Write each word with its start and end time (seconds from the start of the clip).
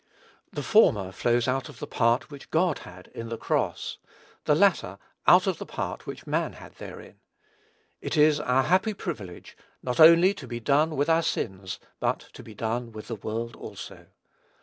The 0.51 0.63
former 0.63 1.11
flows 1.11 1.47
out 1.47 1.69
of 1.69 1.77
the 1.77 1.85
part 1.85 2.31
which 2.31 2.49
God 2.49 2.79
had 2.79 3.09
in 3.13 3.29
the 3.29 3.37
cross; 3.37 3.99
the 4.45 4.55
latter 4.55 4.97
out 5.27 5.45
of 5.45 5.59
the 5.59 5.65
part 5.67 6.07
which 6.07 6.25
man 6.25 6.53
had 6.53 6.73
therein. 6.77 7.19
It 8.01 8.17
is 8.17 8.39
our 8.39 8.63
happy 8.63 8.95
privilege, 8.95 9.55
not 9.83 9.99
only 9.99 10.33
to 10.33 10.47
be 10.47 10.59
done 10.59 10.95
with 10.95 11.07
our 11.07 11.21
sins, 11.21 11.79
but 11.99 12.21
to 12.33 12.41
be 12.41 12.55
done 12.55 12.91
with 12.91 13.09
the 13.09 13.15
world 13.15 13.55
also. 13.55 14.07